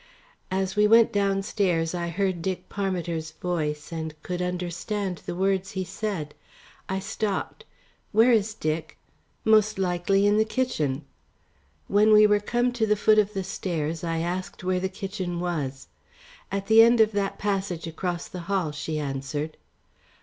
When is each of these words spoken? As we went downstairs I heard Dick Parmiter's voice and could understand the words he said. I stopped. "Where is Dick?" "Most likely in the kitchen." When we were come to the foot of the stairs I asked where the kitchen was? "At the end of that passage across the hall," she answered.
As 0.49 0.75
we 0.75 0.87
went 0.87 1.13
downstairs 1.13 1.93
I 1.93 2.07
heard 2.07 2.41
Dick 2.41 2.69
Parmiter's 2.69 3.33
voice 3.33 3.91
and 3.91 4.15
could 4.23 4.41
understand 4.41 5.19
the 5.27 5.35
words 5.35 5.73
he 5.73 5.83
said. 5.83 6.33
I 6.89 6.97
stopped. 6.97 7.65
"Where 8.11 8.31
is 8.31 8.55
Dick?" 8.55 8.97
"Most 9.45 9.77
likely 9.77 10.25
in 10.25 10.37
the 10.39 10.43
kitchen." 10.43 11.05
When 11.87 12.11
we 12.13 12.25
were 12.25 12.39
come 12.39 12.71
to 12.71 12.87
the 12.87 12.95
foot 12.95 13.19
of 13.19 13.33
the 13.33 13.43
stairs 13.43 14.03
I 14.03 14.17
asked 14.17 14.63
where 14.63 14.79
the 14.79 14.89
kitchen 14.89 15.39
was? 15.39 15.87
"At 16.51 16.65
the 16.65 16.81
end 16.81 16.99
of 16.99 17.11
that 17.11 17.37
passage 17.37 17.85
across 17.85 18.27
the 18.27 18.39
hall," 18.49 18.71
she 18.71 18.97
answered. 18.97 19.55